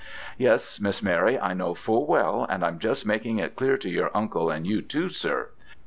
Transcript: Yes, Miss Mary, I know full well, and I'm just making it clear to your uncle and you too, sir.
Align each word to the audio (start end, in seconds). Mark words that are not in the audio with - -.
Yes, 0.35 0.79
Miss 0.81 1.03
Mary, 1.03 1.39
I 1.39 1.53
know 1.53 1.75
full 1.75 2.07
well, 2.07 2.47
and 2.49 2.63
I'm 2.65 2.79
just 2.79 3.05
making 3.05 3.37
it 3.37 3.55
clear 3.55 3.77
to 3.77 3.87
your 3.87 4.09
uncle 4.17 4.49
and 4.49 4.65
you 4.65 4.81
too, 4.81 5.09
sir. 5.09 5.49